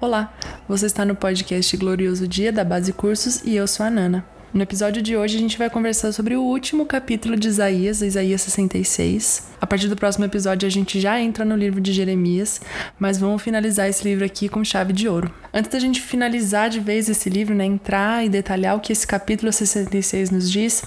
Olá, 0.00 0.32
você 0.68 0.86
está 0.86 1.04
no 1.04 1.16
podcast 1.16 1.76
Glorioso 1.76 2.28
Dia 2.28 2.52
da 2.52 2.62
Base 2.62 2.92
Cursos 2.92 3.42
e 3.44 3.56
eu 3.56 3.66
sou 3.66 3.84
a 3.84 3.90
Nana. 3.90 4.24
No 4.54 4.62
episódio 4.62 5.02
de 5.02 5.16
hoje 5.16 5.36
a 5.36 5.40
gente 5.40 5.58
vai 5.58 5.68
conversar 5.68 6.12
sobre 6.12 6.36
o 6.36 6.42
último 6.42 6.86
capítulo 6.86 7.36
de 7.36 7.48
Isaías, 7.48 8.00
Isaías 8.00 8.42
66. 8.42 9.48
A 9.60 9.66
partir 9.66 9.88
do 9.88 9.96
próximo 9.96 10.24
episódio 10.24 10.68
a 10.68 10.70
gente 10.70 11.00
já 11.00 11.20
entra 11.20 11.44
no 11.44 11.56
livro 11.56 11.80
de 11.80 11.92
Jeremias, 11.92 12.60
mas 12.96 13.18
vamos 13.18 13.42
finalizar 13.42 13.88
esse 13.88 14.04
livro 14.04 14.24
aqui 14.24 14.48
com 14.48 14.62
chave 14.62 14.92
de 14.92 15.08
ouro. 15.08 15.34
Antes 15.58 15.72
da 15.72 15.80
gente 15.80 16.00
finalizar 16.00 16.70
de 16.70 16.78
vez 16.78 17.08
esse 17.08 17.28
livro, 17.28 17.52
né, 17.52 17.64
entrar 17.64 18.24
e 18.24 18.28
detalhar 18.28 18.76
o 18.76 18.80
que 18.80 18.92
esse 18.92 19.04
capítulo 19.04 19.52
66 19.52 20.30
nos 20.30 20.48
diz, 20.48 20.84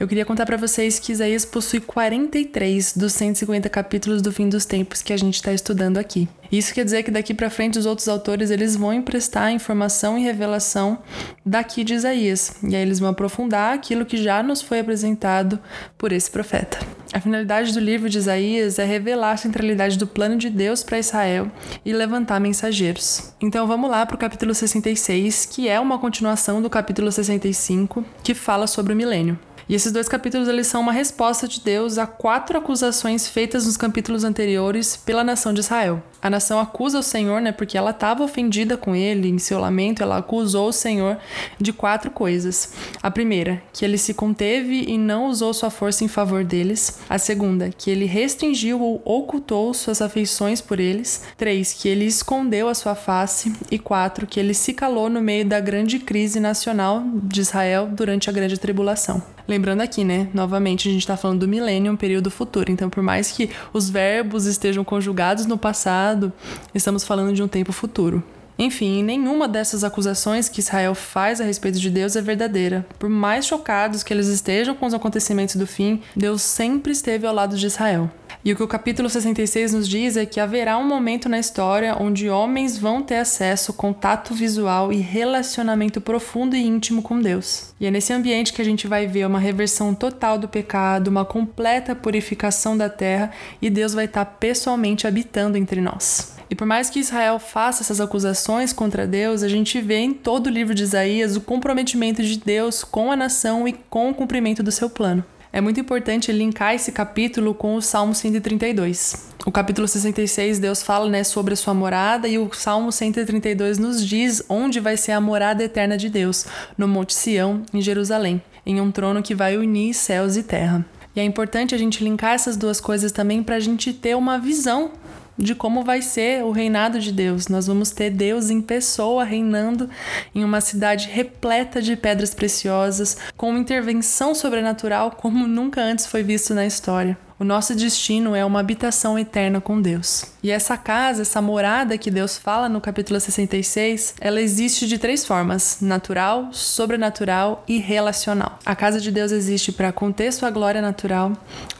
eu 0.00 0.08
queria 0.08 0.24
contar 0.24 0.44
para 0.46 0.56
vocês 0.56 0.98
que 0.98 1.12
Isaías 1.12 1.44
possui 1.44 1.78
43 1.78 2.96
dos 2.96 3.12
150 3.12 3.68
capítulos 3.68 4.20
do 4.20 4.32
fim 4.32 4.48
dos 4.48 4.64
tempos 4.64 5.00
que 5.00 5.12
a 5.12 5.16
gente 5.16 5.36
está 5.36 5.52
estudando 5.52 5.96
aqui. 5.96 6.28
Isso 6.50 6.74
quer 6.74 6.84
dizer 6.84 7.04
que 7.04 7.10
daqui 7.12 7.32
para 7.32 7.48
frente 7.48 7.78
os 7.78 7.86
outros 7.86 8.08
autores 8.08 8.50
eles 8.50 8.74
vão 8.74 8.92
emprestar 8.92 9.52
informação 9.52 10.18
e 10.18 10.24
revelação 10.24 10.98
daqui 11.46 11.84
de 11.84 11.94
Isaías, 11.94 12.54
e 12.64 12.74
aí 12.74 12.82
eles 12.82 12.98
vão 12.98 13.10
aprofundar 13.10 13.74
aquilo 13.74 14.04
que 14.04 14.16
já 14.16 14.42
nos 14.42 14.60
foi 14.60 14.80
apresentado 14.80 15.56
por 15.96 16.10
esse 16.10 16.28
profeta. 16.28 16.78
A 17.12 17.20
finalidade 17.20 17.72
do 17.72 17.80
livro 17.80 18.08
de 18.08 18.18
Isaías 18.18 18.78
é 18.78 18.84
revelar 18.84 19.32
a 19.32 19.36
centralidade 19.36 19.98
do 19.98 20.06
plano 20.06 20.36
de 20.36 20.48
Deus 20.48 20.84
para 20.84 20.98
Israel 20.98 21.50
e 21.84 21.92
levantar 21.92 22.38
mensageiros. 22.38 23.34
Então 23.40 23.66
vamos 23.66 23.90
lá 23.90 23.99
para 24.06 24.14
o 24.14 24.18
capítulo 24.18 24.54
66, 24.54 25.46
que 25.46 25.68
é 25.68 25.78
uma 25.78 25.98
continuação 25.98 26.60
do 26.60 26.70
capítulo 26.70 27.10
65, 27.10 28.04
que 28.22 28.34
fala 28.34 28.66
sobre 28.66 28.92
o 28.92 28.96
milênio. 28.96 29.38
E 29.70 29.74
esses 29.76 29.92
dois 29.92 30.08
capítulos 30.08 30.48
eles 30.48 30.66
são 30.66 30.80
uma 30.80 30.90
resposta 30.90 31.46
de 31.46 31.60
Deus 31.60 31.96
a 31.96 32.04
quatro 32.04 32.58
acusações 32.58 33.28
feitas 33.28 33.66
nos 33.66 33.76
capítulos 33.76 34.24
anteriores 34.24 34.96
pela 34.96 35.22
nação 35.22 35.54
de 35.54 35.60
Israel. 35.60 36.02
A 36.20 36.28
nação 36.28 36.58
acusa 36.58 36.98
o 36.98 37.04
Senhor, 37.04 37.40
né, 37.40 37.52
porque 37.52 37.78
ela 37.78 37.92
estava 37.92 38.24
ofendida 38.24 38.76
com 38.76 38.96
ele, 38.96 39.28
em 39.28 39.38
seu 39.38 39.60
lamento, 39.60 40.02
ela 40.02 40.18
acusou 40.18 40.68
o 40.68 40.72
Senhor 40.72 41.18
de 41.58 41.72
quatro 41.72 42.10
coisas. 42.10 42.72
A 43.00 43.12
primeira, 43.12 43.62
que 43.72 43.84
ele 43.84 43.96
se 43.96 44.12
conteve 44.12 44.86
e 44.88 44.98
não 44.98 45.28
usou 45.28 45.54
sua 45.54 45.70
força 45.70 46.02
em 46.02 46.08
favor 46.08 46.42
deles. 46.42 46.98
A 47.08 47.16
segunda, 47.16 47.70
que 47.70 47.92
ele 47.92 48.06
restringiu 48.06 48.80
ou 48.82 49.00
ocultou 49.04 49.72
suas 49.72 50.02
afeições 50.02 50.60
por 50.60 50.80
eles. 50.80 51.22
Três, 51.38 51.72
que 51.72 51.88
ele 51.88 52.06
escondeu 52.06 52.68
a 52.68 52.74
sua 52.74 52.96
face. 52.96 53.52
E 53.70 53.78
quatro, 53.78 54.26
que 54.26 54.40
ele 54.40 54.52
se 54.52 54.74
calou 54.74 55.08
no 55.08 55.22
meio 55.22 55.44
da 55.44 55.60
grande 55.60 56.00
crise 56.00 56.40
nacional 56.40 57.04
de 57.22 57.40
Israel 57.40 57.88
durante 57.90 58.28
a 58.28 58.32
grande 58.32 58.58
tribulação. 58.58 59.22
Lembrando 59.60 59.82
aqui, 59.82 60.04
né? 60.04 60.26
Novamente, 60.32 60.88
a 60.88 60.90
gente 60.90 61.02
está 61.02 61.18
falando 61.18 61.40
do 61.40 61.46
milênio, 61.46 61.92
um 61.92 61.96
período 61.96 62.30
futuro. 62.30 62.72
Então, 62.72 62.88
por 62.88 63.02
mais 63.02 63.30
que 63.30 63.50
os 63.74 63.90
verbos 63.90 64.46
estejam 64.46 64.82
conjugados 64.82 65.44
no 65.44 65.58
passado, 65.58 66.32
estamos 66.74 67.04
falando 67.04 67.34
de 67.34 67.42
um 67.42 67.46
tempo 67.46 67.70
futuro. 67.70 68.22
Enfim, 68.58 69.02
nenhuma 69.02 69.46
dessas 69.46 69.84
acusações 69.84 70.48
que 70.48 70.60
Israel 70.60 70.94
faz 70.94 71.42
a 71.42 71.44
respeito 71.44 71.78
de 71.78 71.90
Deus 71.90 72.16
é 72.16 72.22
verdadeira. 72.22 72.86
Por 72.98 73.10
mais 73.10 73.44
chocados 73.44 74.02
que 74.02 74.14
eles 74.14 74.28
estejam 74.28 74.74
com 74.74 74.86
os 74.86 74.94
acontecimentos 74.94 75.56
do 75.56 75.66
fim, 75.66 76.00
Deus 76.16 76.40
sempre 76.40 76.92
esteve 76.92 77.26
ao 77.26 77.34
lado 77.34 77.54
de 77.54 77.66
Israel. 77.66 78.10
E 78.42 78.54
o 78.54 78.56
que 78.56 78.62
o 78.62 78.68
capítulo 78.68 79.10
66 79.10 79.74
nos 79.74 79.86
diz 79.86 80.16
é 80.16 80.24
que 80.24 80.40
haverá 80.40 80.78
um 80.78 80.88
momento 80.88 81.28
na 81.28 81.38
história 81.38 81.94
onde 82.00 82.30
homens 82.30 82.78
vão 82.78 83.02
ter 83.02 83.16
acesso, 83.16 83.74
contato 83.74 84.32
visual 84.32 84.90
e 84.90 84.96
relacionamento 84.96 86.00
profundo 86.00 86.56
e 86.56 86.66
íntimo 86.66 87.02
com 87.02 87.20
Deus. 87.20 87.74
E 87.78 87.84
é 87.84 87.90
nesse 87.90 88.14
ambiente 88.14 88.54
que 88.54 88.62
a 88.62 88.64
gente 88.64 88.86
vai 88.86 89.06
ver 89.06 89.26
uma 89.26 89.38
reversão 89.38 89.94
total 89.94 90.38
do 90.38 90.48
pecado, 90.48 91.08
uma 91.08 91.22
completa 91.22 91.94
purificação 91.94 92.78
da 92.78 92.88
terra 92.88 93.30
e 93.60 93.68
Deus 93.68 93.92
vai 93.92 94.06
estar 94.06 94.24
pessoalmente 94.24 95.06
habitando 95.06 95.58
entre 95.58 95.82
nós. 95.82 96.34
E 96.48 96.54
por 96.54 96.66
mais 96.66 96.88
que 96.88 96.98
Israel 96.98 97.38
faça 97.38 97.82
essas 97.82 98.00
acusações 98.00 98.72
contra 98.72 99.06
Deus, 99.06 99.42
a 99.42 99.48
gente 99.48 99.78
vê 99.82 99.98
em 99.98 100.14
todo 100.14 100.46
o 100.46 100.50
livro 100.50 100.74
de 100.74 100.82
Isaías 100.82 101.36
o 101.36 101.42
comprometimento 101.42 102.22
de 102.22 102.38
Deus 102.38 102.82
com 102.82 103.12
a 103.12 103.16
nação 103.16 103.68
e 103.68 103.74
com 103.74 104.08
o 104.08 104.14
cumprimento 104.14 104.62
do 104.62 104.72
seu 104.72 104.88
plano 104.88 105.22
é 105.52 105.60
muito 105.60 105.80
importante 105.80 106.30
linkar 106.30 106.74
esse 106.74 106.92
capítulo 106.92 107.52
com 107.54 107.74
o 107.74 107.82
Salmo 107.82 108.14
132. 108.14 109.30
O 109.44 109.50
capítulo 109.50 109.88
66, 109.88 110.58
Deus 110.58 110.82
fala 110.82 111.08
né, 111.08 111.24
sobre 111.24 111.54
a 111.54 111.56
sua 111.56 111.74
morada, 111.74 112.28
e 112.28 112.38
o 112.38 112.48
Salmo 112.52 112.92
132 112.92 113.78
nos 113.78 114.06
diz 114.06 114.42
onde 114.48 114.78
vai 114.78 114.96
ser 114.96 115.12
a 115.12 115.20
morada 115.20 115.64
eterna 115.64 115.96
de 115.96 116.08
Deus, 116.08 116.46
no 116.78 116.86
Monte 116.86 117.14
Sião, 117.14 117.62
em 117.74 117.80
Jerusalém, 117.80 118.40
em 118.64 118.80
um 118.80 118.92
trono 118.92 119.22
que 119.22 119.34
vai 119.34 119.56
unir 119.56 119.94
céus 119.94 120.36
e 120.36 120.42
terra. 120.42 120.84
E 121.16 121.20
é 121.20 121.24
importante 121.24 121.74
a 121.74 121.78
gente 121.78 122.04
linkar 122.04 122.34
essas 122.34 122.56
duas 122.56 122.80
coisas 122.80 123.10
também 123.10 123.42
para 123.42 123.56
a 123.56 123.60
gente 123.60 123.92
ter 123.92 124.16
uma 124.16 124.38
visão 124.38 124.92
de 125.38 125.54
como 125.54 125.82
vai 125.82 126.02
ser 126.02 126.44
o 126.44 126.50
reinado 126.50 127.00
de 127.00 127.12
Deus. 127.12 127.48
Nós 127.48 127.66
vamos 127.66 127.90
ter 127.90 128.10
Deus 128.10 128.50
em 128.50 128.60
pessoa 128.60 129.24
reinando 129.24 129.88
em 130.34 130.44
uma 130.44 130.60
cidade 130.60 131.08
repleta 131.08 131.80
de 131.80 131.96
pedras 131.96 132.34
preciosas, 132.34 133.16
com 133.36 133.56
intervenção 133.56 134.34
sobrenatural 134.34 135.12
como 135.12 135.46
nunca 135.46 135.80
antes 135.80 136.06
foi 136.06 136.22
visto 136.22 136.54
na 136.54 136.66
história. 136.66 137.16
O 137.40 137.44
nosso 137.44 137.74
destino 137.74 138.36
é 138.36 138.44
uma 138.44 138.60
habitação 138.60 139.18
eterna 139.18 139.62
com 139.62 139.80
Deus. 139.80 140.26
E 140.42 140.50
essa 140.50 140.76
casa, 140.76 141.22
essa 141.22 141.40
morada 141.40 141.96
que 141.96 142.10
Deus 142.10 142.36
fala 142.36 142.68
no 142.68 142.82
capítulo 142.82 143.18
66, 143.18 144.16
ela 144.20 144.42
existe 144.42 144.86
de 144.86 144.98
três 144.98 145.24
formas: 145.24 145.78
natural, 145.80 146.50
sobrenatural 146.52 147.64
e 147.66 147.78
relacional. 147.78 148.58
A 148.62 148.76
casa 148.76 149.00
de 149.00 149.10
Deus 149.10 149.32
existe 149.32 149.72
para 149.72 149.90
conter 149.90 150.34
sua 150.34 150.50
glória 150.50 150.82
natural, 150.82 151.32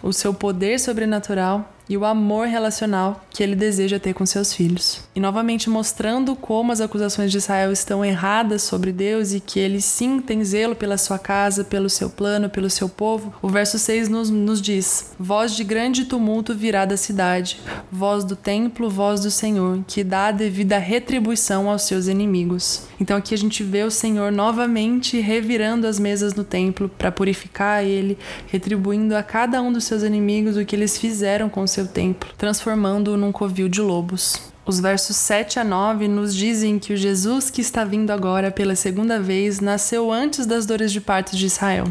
o 0.03 0.15
seu 0.15 0.33
poder 0.33 0.81
sobrenatural 0.81 1.71
e 1.91 1.97
o 1.97 2.05
amor 2.05 2.47
relacional 2.47 3.27
que 3.31 3.43
ele 3.43 3.57
deseja 3.57 3.99
ter 3.99 4.15
com 4.15 4.25
seus 4.25 4.55
filhos. 4.55 5.01
E 5.13 5.19
novamente 5.19 5.69
mostrando 5.69 6.37
como 6.37 6.71
as 6.71 6.81
acusações 6.81 7.33
de 7.33 7.39
Israel 7.39 7.73
estão 7.73 8.05
erradas 8.05 8.63
sobre 8.63 8.93
Deus 8.93 9.33
e 9.33 9.41
que 9.41 9.59
ele 9.59 9.81
sim 9.81 10.21
tem 10.21 10.45
zelo 10.45 10.77
pela 10.77 10.97
sua 10.97 11.19
casa, 11.19 11.65
pelo 11.65 11.91
seu 11.91 12.09
plano, 12.09 12.49
pelo 12.49 12.71
seu 12.71 12.89
povo, 12.89 13.35
o 13.43 13.49
verso 13.49 13.77
6 13.77 14.09
nos, 14.09 14.31
nos 14.31 14.63
diz: 14.63 15.13
Voz 15.19 15.57
de 15.57 15.65
grande 15.65 16.05
tumulto 16.05 16.55
virá 16.55 16.85
da 16.85 16.97
cidade, 16.97 17.59
voz 17.91 18.23
do 18.23 18.37
templo, 18.37 18.89
voz 18.89 19.21
do 19.21 19.31
Senhor, 19.31 19.81
que 19.89 20.05
dá 20.05 20.27
a 20.27 20.33
devida 20.33 20.79
retribuição 20.79 21.69
aos 21.69 21.83
seus 21.83 22.07
inimigos. 22.07 22.83
Então 23.01 23.17
aqui 23.17 23.35
a 23.35 23.39
gente 23.39 23.65
vê 23.65 23.83
o 23.83 23.91
Senhor 23.91 24.31
novamente 24.31 25.19
revirando 25.19 25.89
as 25.89 25.99
mesas 25.99 26.35
no 26.35 26.45
templo 26.45 26.89
para 26.89 27.11
purificar 27.11 27.83
ele, 27.83 28.17
retribuindo 28.47 29.17
a 29.17 29.25
cada 29.25 29.61
um 29.61 29.73
dos 29.73 29.85
seus 29.85 30.05
inimigos 30.05 30.57
o 30.57 30.65
que 30.65 30.77
eles 30.77 30.97
fizeram 30.97 31.49
com 31.49 31.63
o 31.63 31.69
seu 31.81 31.87
templo, 31.87 32.31
transformando-o 32.37 33.17
num 33.17 33.33
covil 33.33 33.69
de 33.69 33.81
lobos. 33.81 34.41
Os 34.67 34.79
versos 34.79 35.17
7 35.17 35.59
a 35.59 35.65
9 35.65 36.07
nos 36.07 36.35
dizem 36.35 36.79
que 36.79 36.93
o 36.93 36.97
Jesus 36.97 37.49
que 37.49 37.63
está 37.63 37.85
vindo 37.85 38.11
agora 38.11 38.51
pela 38.51 38.75
segunda 38.75 39.19
vez 39.19 39.61
nasceu 39.61 40.13
antes 40.13 40.45
das 40.45 40.67
dores 40.67 40.93
de 40.93 41.01
parto 41.01 41.35
de 41.35 41.47
Israel. 41.47 41.87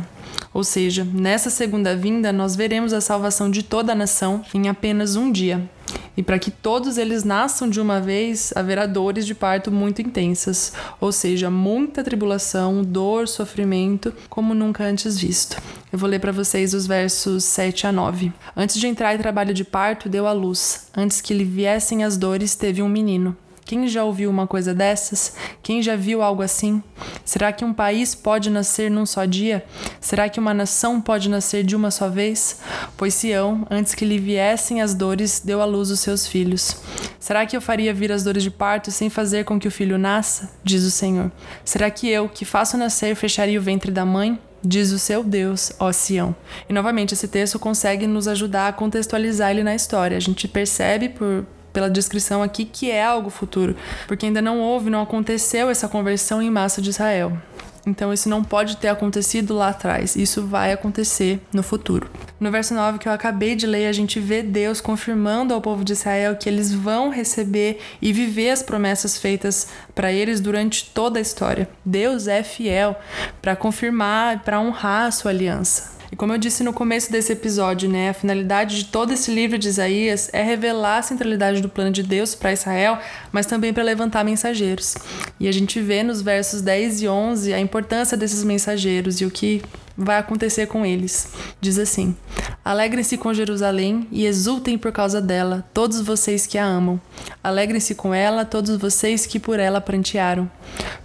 Ou 0.53 0.63
seja, 0.63 1.03
nessa 1.03 1.49
segunda 1.49 1.95
vinda 1.95 2.31
nós 2.31 2.55
veremos 2.55 2.93
a 2.93 3.01
salvação 3.01 3.49
de 3.49 3.63
toda 3.63 3.93
a 3.93 3.95
nação 3.95 4.43
em 4.53 4.69
apenas 4.69 5.15
um 5.15 5.31
dia. 5.31 5.67
E 6.15 6.23
para 6.23 6.39
que 6.39 6.51
todos 6.51 6.97
eles 6.97 7.23
nasçam 7.23 7.69
de 7.69 7.79
uma 7.79 7.99
vez, 7.99 8.51
haverá 8.55 8.85
dores 8.85 9.25
de 9.25 9.33
parto 9.33 9.71
muito 9.71 10.01
intensas, 10.01 10.73
ou 10.99 11.11
seja, 11.11 11.49
muita 11.49 12.03
tribulação, 12.03 12.83
dor, 12.83 13.27
sofrimento, 13.27 14.13
como 14.29 14.53
nunca 14.53 14.83
antes 14.83 15.17
visto. 15.17 15.61
Eu 15.91 15.97
vou 15.97 16.09
ler 16.09 16.19
para 16.19 16.31
vocês 16.31 16.73
os 16.73 16.85
versos 16.85 17.43
7 17.43 17.87
a 17.87 17.91
9. 17.91 18.31
Antes 18.55 18.75
de 18.75 18.87
entrar 18.87 19.15
em 19.15 19.17
trabalho 19.17 19.53
de 19.53 19.63
parto, 19.63 20.09
deu 20.09 20.27
à 20.27 20.31
luz. 20.31 20.87
Antes 20.95 21.21
que 21.21 21.33
lhe 21.33 21.43
viessem 21.43 22.03
as 22.03 22.17
dores, 22.17 22.55
teve 22.55 22.81
um 22.83 22.89
menino. 22.89 23.35
Quem 23.69 23.87
já 23.87 24.03
ouviu 24.03 24.31
uma 24.31 24.47
coisa 24.47 24.73
dessas? 24.73 25.35
Quem 25.61 25.79
já 25.79 25.95
viu 25.95 26.23
algo 26.23 26.41
assim? 26.41 26.81
Será 27.23 27.53
que 27.53 27.63
um 27.63 27.71
país 27.71 28.15
pode 28.15 28.49
nascer 28.49 28.89
num 28.89 29.05
só 29.05 29.25
dia? 29.25 29.63
Será 30.01 30.27
que 30.27 30.39
uma 30.39 30.55
nação 30.55 30.99
pode 30.99 31.29
nascer 31.29 31.63
de 31.63 31.75
uma 31.75 31.91
só 31.91 32.09
vez? 32.09 32.61
Pois 32.97 33.13
Sião, 33.13 33.67
antes 33.69 33.93
que 33.93 34.05
lhe 34.05 34.17
viessem 34.17 34.81
as 34.81 34.95
dores, 34.95 35.39
deu 35.45 35.61
à 35.61 35.65
luz 35.65 35.91
os 35.91 35.99
seus 35.99 36.25
filhos. 36.25 36.77
Será 37.19 37.45
que 37.45 37.55
eu 37.55 37.61
faria 37.61 37.93
vir 37.93 38.11
as 38.11 38.23
dores 38.23 38.41
de 38.41 38.49
parto 38.49 38.89
sem 38.89 39.07
fazer 39.07 39.45
com 39.45 39.59
que 39.59 39.67
o 39.67 39.71
filho 39.71 39.99
nasça? 39.99 40.49
Diz 40.63 40.83
o 40.83 40.89
Senhor. 40.89 41.31
Será 41.63 41.91
que 41.91 42.09
eu, 42.09 42.27
que 42.27 42.45
faço 42.45 42.75
nascer, 42.75 43.15
fecharia 43.15 43.59
o 43.59 43.61
ventre 43.61 43.91
da 43.91 44.03
mãe? 44.03 44.39
diz 44.63 44.91
o 44.91 44.99
seu 44.99 45.23
Deus, 45.23 45.71
ó 45.79 45.91
Sião. 45.91 46.35
E 46.67 46.73
novamente, 46.73 47.13
esse 47.13 47.27
texto 47.27 47.59
consegue 47.59 48.07
nos 48.07 48.27
ajudar 48.27 48.67
a 48.67 48.73
contextualizar 48.73 49.51
ele 49.51 49.63
na 49.63 49.75
história. 49.75 50.17
A 50.17 50.19
gente 50.19 50.47
percebe 50.47 51.07
por, 51.07 51.45
pela 51.71 51.89
descrição 51.89 52.41
aqui 52.41 52.65
que 52.65 52.89
é 52.89 53.03
algo 53.03 53.29
futuro, 53.29 53.75
porque 54.07 54.25
ainda 54.25 54.41
não 54.41 54.59
houve, 54.59 54.89
não 54.89 55.01
aconteceu 55.01 55.69
essa 55.69 55.87
conversão 55.87 56.41
em 56.41 56.49
massa 56.49 56.81
de 56.81 56.89
Israel. 56.89 57.37
Então 57.85 58.13
isso 58.13 58.29
não 58.29 58.43
pode 58.43 58.77
ter 58.77 58.87
acontecido 58.87 59.55
lá 59.55 59.69
atrás, 59.69 60.15
isso 60.15 60.45
vai 60.45 60.71
acontecer 60.71 61.41
no 61.53 61.63
futuro. 61.63 62.09
No 62.39 62.51
verso 62.51 62.73
9 62.73 62.99
que 62.99 63.07
eu 63.07 63.11
acabei 63.11 63.55
de 63.55 63.65
ler, 63.65 63.87
a 63.87 63.91
gente 63.91 64.19
vê 64.19 64.41
Deus 64.41 64.79
confirmando 64.79 65.53
ao 65.53 65.61
povo 65.61 65.83
de 65.83 65.93
Israel 65.93 66.35
que 66.35 66.47
eles 66.47 66.73
vão 66.73 67.09
receber 67.09 67.79
e 68.01 68.13
viver 68.13 68.51
as 68.51 68.63
promessas 68.63 69.17
feitas 69.17 69.69
para 69.95 70.11
eles 70.11 70.39
durante 70.39 70.85
toda 70.93 71.19
a 71.19 71.21
história. 71.21 71.69
Deus 71.83 72.27
é 72.27 72.43
fiel 72.43 72.97
para 73.41 73.55
confirmar, 73.55 74.43
para 74.43 74.59
honrar 74.59 75.07
a 75.07 75.11
sua 75.11 75.31
aliança. 75.31 75.98
E 76.11 76.15
como 76.15 76.33
eu 76.33 76.37
disse 76.37 76.63
no 76.63 76.73
começo 76.73 77.11
desse 77.11 77.33
episódio, 77.33 77.87
né, 77.87 78.09
a 78.09 78.13
finalidade 78.13 78.77
de 78.77 78.85
todo 78.85 79.13
esse 79.13 79.31
livro 79.31 79.59
de 79.59 79.67
Isaías 79.67 80.29
é 80.33 80.41
revelar 80.41 80.97
a 80.97 81.01
centralidade 81.03 81.61
do 81.61 81.69
plano 81.69 81.91
de 81.91 82.01
Deus 82.01 82.33
para 82.33 82.51
Israel, 82.51 82.97
mas 83.31 83.45
também 83.45 83.71
para 83.71 83.83
levantar 83.83 84.25
mensageiros. 84.25 84.95
E 85.39 85.47
a 85.47 85.51
gente 85.51 85.79
vê 85.79 86.01
nos 86.01 86.21
versos 86.21 86.61
10 86.61 87.03
e 87.03 87.07
11 87.07 87.53
a 87.53 87.59
importância 87.59 88.17
desses 88.17 88.43
mensageiros 88.43 89.21
e 89.21 89.25
o 89.25 89.31
que 89.31 89.61
vai 89.99 90.17
acontecer 90.17 90.67
com 90.67 90.85
eles. 90.85 91.29
Diz 91.59 91.77
assim: 91.77 92.15
Alegrem-se 92.63 93.17
com 93.17 93.33
Jerusalém 93.33 94.07
e 94.11 94.25
exultem 94.25 94.77
por 94.77 94.91
causa 94.91 95.21
dela, 95.21 95.65
todos 95.73 95.99
vocês 96.01 96.47
que 96.47 96.57
a 96.57 96.65
amam. 96.65 96.99
Alegrem-se 97.43 97.93
com 97.95 98.13
ela, 98.13 98.45
todos 98.45 98.77
vocês 98.77 99.25
que 99.25 99.39
por 99.39 99.59
ela 99.59 99.81
prantearam. 99.81 100.49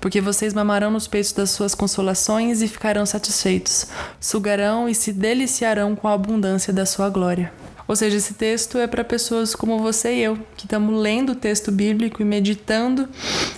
Porque 0.00 0.20
vocês 0.20 0.54
mamarão 0.54 0.90
nos 0.90 1.08
peitos 1.08 1.32
das 1.32 1.50
suas 1.50 1.74
consolações 1.74 2.62
e 2.62 2.68
ficarão 2.68 3.04
satisfeitos. 3.04 3.86
Sugarão 4.20 4.88
e 4.88 4.94
se 4.94 5.12
deliciarão 5.12 5.96
com 5.96 6.06
a 6.06 6.12
abundância 6.12 6.72
da 6.72 6.86
sua 6.86 7.08
glória. 7.08 7.63
Ou 7.86 7.94
seja, 7.94 8.16
esse 8.16 8.34
texto 8.34 8.78
é 8.78 8.86
para 8.86 9.04
pessoas 9.04 9.54
como 9.54 9.78
você 9.78 10.14
e 10.14 10.22
eu, 10.22 10.38
que 10.56 10.64
estamos 10.64 10.98
lendo 11.00 11.32
o 11.32 11.34
texto 11.34 11.70
bíblico 11.70 12.22
e 12.22 12.24
meditando 12.24 13.08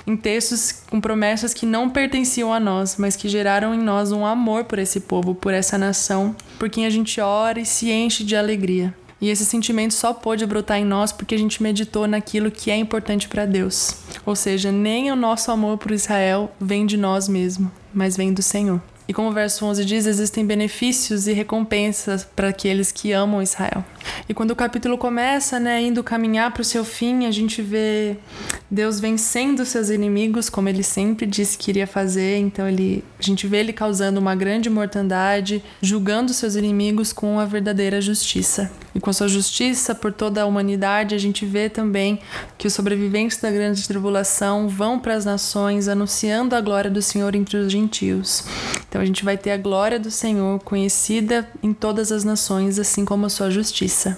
em 0.07 0.17
textos 0.17 0.73
com 0.91 1.01
promessas 1.01 1.55
que 1.55 1.65
não 1.65 1.89
pertenciam 1.89 2.53
a 2.53 2.59
nós, 2.59 2.97
mas 2.99 3.17
que 3.17 3.29
geraram 3.29 3.75
em 3.75 3.79
nós 3.79 4.11
um 4.11 4.27
amor 4.27 4.65
por 4.65 4.79
esse 4.79 5.01
povo, 5.01 5.35
por 5.35 5.55
essa 5.55 5.79
nação, 5.79 6.35
por 6.59 6.69
quem 6.69 6.87
a 6.87 6.91
gente 6.91 7.21
ora 7.21 7.61
e 7.61 7.67
se 7.67 7.91
enche 7.91 8.25
de 8.25 8.35
alegria. 8.35 8.93
E 9.21 9.31
esse 9.31 9.47
sentimento 9.47 9.95
só 9.95 10.13
pôde 10.13 10.45
brotar 10.45 10.79
em 10.79 10.85
nós 10.85 11.11
porque 11.11 11.35
a 11.35 11.39
gente 11.39 11.63
meditou 11.63 12.07
naquilo 12.07 12.51
que 12.51 12.71
é 12.71 12.77
importante 12.77 13.29
para 13.29 13.47
Deus. 13.47 13.95
Ou 14.27 14.37
seja, 14.37 14.71
nem 14.71 15.11
o 15.11 15.17
nosso 15.17 15.51
amor 15.51 15.79
por 15.79 15.91
Israel 15.91 16.55
vem 16.61 16.85
de 16.85 16.97
nós 16.97 17.29
mesmos, 17.29 17.71
mas 17.95 18.17
vem 18.17 18.33
do 18.33 18.43
Senhor. 18.43 18.81
E 19.09 19.15
como 19.15 19.29
o 19.29 19.33
verso 19.33 19.65
11 19.65 19.85
diz, 19.85 20.07
existem 20.07 20.45
benefícios 20.45 21.29
e 21.29 21.33
recompensas 21.33 22.25
para 22.25 22.49
aqueles 22.49 22.91
que 22.91 23.13
amam 23.13 23.41
Israel. 23.41 23.85
E 24.29 24.35
quando 24.35 24.51
o 24.51 24.57
capítulo 24.57 24.99
começa, 24.99 25.61
né, 25.61 25.81
indo 25.83 26.03
caminhar 26.03 26.53
para 26.53 26.63
o 26.63 26.65
seu 26.65 26.85
fim, 26.85 27.27
a 27.27 27.31
gente 27.31 27.63
vê 27.63 28.17
Deus 28.69 28.99
vencendo 28.99 29.65
seus 29.65 29.91
inimigos, 29.91 30.49
como 30.49 30.69
ele 30.69 30.83
sempre 30.83 31.25
disse 31.25 31.57
que 31.57 31.71
iria 31.71 31.87
fazer. 31.87 32.39
Então 32.39 32.69
ele, 32.69 33.05
a 33.19 33.23
gente 33.23 33.47
vê 33.47 33.59
ele 33.59 33.73
causando 33.73 34.19
uma 34.19 34.35
grande 34.35 34.69
mortandade, 34.69 35.63
julgando 35.81 36.35
seus 36.35 36.57
inimigos 36.57 37.13
com 37.13 37.39
a 37.39 37.45
verdadeira 37.45 38.01
justiça. 38.01 38.71
E 38.95 38.99
com 38.99 39.11
a 39.11 39.13
sua 39.13 39.29
justiça 39.29 39.95
por 39.95 40.13
toda 40.13 40.43
a 40.43 40.47
humanidade, 40.47 41.15
a 41.15 41.19
gente 41.19 41.47
vê 41.47 41.69
também 41.69 42.19
que 42.59 42.67
os 42.67 42.73
sobreviventes 42.73 43.39
da 43.39 43.51
grande 43.51 43.87
tribulação 43.87 44.69
vão 44.69 44.99
para 44.99 45.15
as 45.15 45.25
nações 45.25 45.87
anunciando 45.87 46.57
a 46.57 46.61
glória 46.61 46.91
do 46.91 47.03
Senhor 47.03 47.35
entre 47.35 47.57
os 47.57 47.71
gentios. 47.71 48.45
Então 48.97 49.03
a 49.03 49.07
gente 49.07 49.27
vai 49.27 49.37
ter 49.37 49.51
a 49.51 49.59
glória 49.59 49.99
do 50.01 50.11
Senhor 50.11 50.59
conhecida 50.61 51.47
em 51.63 51.75
todas 51.75 52.11
as 52.11 52.25
nações, 52.25 52.79
assim 52.79 53.05
como 53.05 53.27
a 53.27 53.29
sua 53.29 53.51
justiça. 53.51 54.17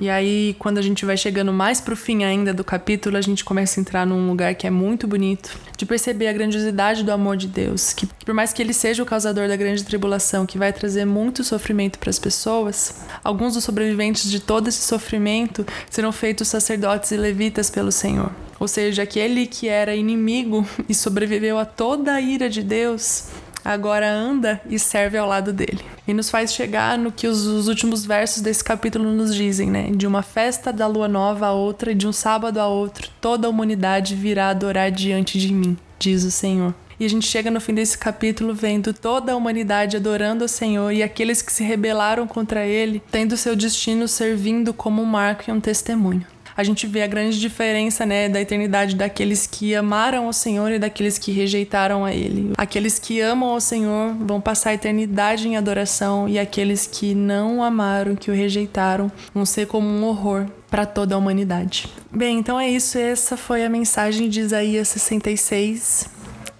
E 0.00 0.08
aí, 0.08 0.56
quando 0.58 0.78
a 0.78 0.82
gente 0.82 1.04
vai 1.04 1.14
chegando 1.14 1.52
mais 1.52 1.78
pro 1.78 1.94
fim 1.94 2.24
ainda 2.24 2.54
do 2.54 2.64
capítulo, 2.64 3.18
a 3.18 3.20
gente 3.20 3.44
começa 3.44 3.78
a 3.78 3.82
entrar 3.82 4.06
num 4.06 4.26
lugar 4.26 4.54
que 4.54 4.66
é 4.66 4.70
muito 4.70 5.06
bonito, 5.06 5.54
de 5.76 5.84
perceber 5.84 6.28
a 6.28 6.32
grandiosidade 6.32 7.04
do 7.04 7.12
amor 7.12 7.36
de 7.36 7.46
Deus, 7.46 7.92
que, 7.92 8.06
por 8.06 8.32
mais 8.32 8.50
que 8.50 8.62
ele 8.62 8.72
seja 8.72 9.02
o 9.02 9.06
causador 9.06 9.46
da 9.46 9.56
grande 9.56 9.84
tribulação, 9.84 10.46
que 10.46 10.56
vai 10.56 10.72
trazer 10.72 11.04
muito 11.04 11.44
sofrimento 11.44 11.98
para 11.98 12.08
as 12.08 12.18
pessoas, 12.18 13.02
alguns 13.22 13.52
dos 13.52 13.64
sobreviventes 13.64 14.30
de 14.30 14.40
todo 14.40 14.68
esse 14.68 14.80
sofrimento 14.80 15.66
serão 15.90 16.10
feitos 16.10 16.48
sacerdotes 16.48 17.10
e 17.10 17.18
levitas 17.18 17.68
pelo 17.68 17.92
Senhor. 17.92 18.32
Ou 18.58 18.66
seja, 18.66 19.02
aquele 19.02 19.46
que 19.46 19.68
era 19.68 19.94
inimigo 19.94 20.66
e 20.88 20.94
sobreviveu 20.94 21.58
a 21.58 21.66
toda 21.66 22.14
a 22.14 22.20
ira 22.22 22.48
de 22.48 22.62
Deus, 22.62 23.24
agora 23.64 24.10
anda 24.10 24.60
e 24.68 24.78
serve 24.78 25.16
ao 25.16 25.28
lado 25.28 25.52
dele. 25.52 25.80
E 26.06 26.12
nos 26.12 26.28
faz 26.28 26.52
chegar 26.52 26.98
no 26.98 27.10
que 27.10 27.26
os, 27.26 27.46
os, 27.46 27.66
últimos 27.66 28.04
versos 28.04 28.42
desse 28.42 28.62
capítulo 28.62 29.10
nos 29.10 29.34
dizem, 29.34 29.70
né? 29.70 29.90
De 29.90 30.06
uma 30.06 30.22
festa 30.22 30.72
da 30.72 30.86
lua 30.86 31.08
nova 31.08 31.46
a 31.46 31.52
outra 31.52 31.92
e 31.92 31.94
de 31.94 32.06
um 32.06 32.12
sábado 32.12 32.58
a 32.58 32.66
outro, 32.66 33.08
toda 33.20 33.46
a 33.46 33.50
humanidade 33.50 34.14
virá 34.14 34.48
adorar 34.48 34.90
diante 34.90 35.38
de 35.38 35.52
mim, 35.52 35.76
diz 35.98 36.24
o 36.24 36.30
Senhor. 36.30 36.74
E 37.00 37.04
a 37.04 37.08
gente 37.08 37.26
chega 37.26 37.50
no 37.50 37.60
fim 37.60 37.74
desse 37.74 37.98
capítulo 37.98 38.54
vendo 38.54 38.92
toda 38.92 39.32
a 39.32 39.36
humanidade 39.36 39.96
adorando 39.96 40.44
o 40.44 40.48
Senhor 40.48 40.92
e 40.92 41.02
aqueles 41.02 41.42
que 41.42 41.52
se 41.52 41.64
rebelaram 41.64 42.26
contra 42.26 42.64
ele, 42.66 43.02
tendo 43.10 43.36
seu 43.36 43.56
destino 43.56 44.06
servindo 44.06 44.72
como 44.72 45.02
um 45.02 45.06
marco 45.06 45.44
e 45.48 45.52
um 45.52 45.60
testemunho 45.60 46.33
a 46.56 46.62
gente 46.62 46.86
vê 46.86 47.02
a 47.02 47.06
grande 47.06 47.38
diferença, 47.38 48.06
né, 48.06 48.28
da 48.28 48.40
eternidade 48.40 48.94
daqueles 48.94 49.46
que 49.46 49.74
amaram 49.74 50.28
o 50.28 50.32
Senhor 50.32 50.70
e 50.72 50.78
daqueles 50.78 51.18
que 51.18 51.32
rejeitaram 51.32 52.04
a 52.04 52.12
Ele. 52.12 52.52
Aqueles 52.56 52.98
que 52.98 53.20
amam 53.20 53.54
o 53.54 53.60
Senhor 53.60 54.14
vão 54.14 54.40
passar 54.40 54.70
a 54.70 54.74
eternidade 54.74 55.48
em 55.48 55.56
adoração 55.56 56.28
e 56.28 56.38
aqueles 56.38 56.86
que 56.86 57.14
não 57.14 57.62
amaram, 57.62 58.14
que 58.14 58.30
o 58.30 58.34
rejeitaram, 58.34 59.10
vão 59.34 59.44
ser 59.44 59.66
como 59.66 59.86
um 59.88 60.04
horror 60.04 60.46
para 60.70 60.86
toda 60.86 61.14
a 61.14 61.18
humanidade. 61.18 61.88
Bem, 62.10 62.38
então 62.38 62.58
é 62.58 62.68
isso. 62.68 62.98
Essa 62.98 63.36
foi 63.36 63.64
a 63.64 63.68
mensagem 63.68 64.28
de 64.28 64.40
Isaías 64.40 64.88
66. 64.88 66.08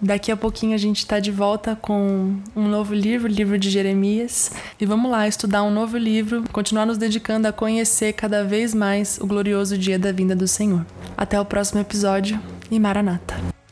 Daqui 0.04 0.30
a 0.30 0.36
pouquinho 0.36 0.74
a 0.74 0.78
gente 0.78 0.98
está 0.98 1.18
de 1.18 1.30
volta 1.30 1.74
com 1.74 2.36
um 2.54 2.68
novo 2.68 2.92
livro, 2.92 3.26
o 3.26 3.32
livro 3.34 3.58
de 3.58 3.70
Jeremias. 3.70 4.52
E 4.78 4.84
vamos 4.84 5.10
lá 5.10 5.26
estudar 5.26 5.62
um 5.62 5.70
novo 5.70 5.96
livro, 5.96 6.44
continuar 6.52 6.84
nos 6.84 6.98
dedicando 6.98 7.48
a 7.48 7.52
conhecer 7.52 8.12
cada 8.12 8.44
vez 8.44 8.74
mais 8.74 9.18
o 9.18 9.26
glorioso 9.26 9.78
dia 9.78 9.98
da 9.98 10.12
vinda 10.12 10.36
do 10.36 10.46
Senhor. 10.46 10.84
Até 11.16 11.40
o 11.40 11.44
próximo 11.46 11.80
episódio 11.80 12.38
e 12.70 12.78
Maranata! 12.78 13.63